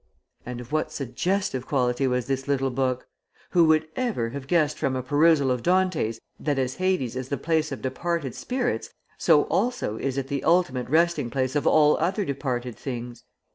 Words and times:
And 0.47 0.59
of 0.59 0.71
what 0.71 0.91
suggestive 0.91 1.67
quality 1.67 2.07
was 2.07 2.25
this 2.25 2.47
little 2.47 2.71
book. 2.71 3.07
Who 3.51 3.65
would 3.65 3.87
ever 3.95 4.29
have 4.29 4.47
guessed 4.47 4.79
from 4.79 4.95
a 4.95 5.03
perusal 5.03 5.51
of 5.51 5.61
Dante 5.61 6.13
that 6.39 6.57
as 6.57 6.77
Hades 6.77 7.15
is 7.15 7.29
the 7.29 7.37
place 7.37 7.71
of 7.71 7.83
departed 7.83 8.33
spirits 8.33 8.89
so 9.19 9.43
also 9.43 9.97
is 9.97 10.17
it 10.17 10.27
the 10.27 10.43
ultimate 10.43 10.89
resting 10.89 11.29
place 11.29 11.55
of 11.55 11.67
all 11.67 11.97
other 11.97 12.25
departed 12.25 12.75
things. 12.75 13.25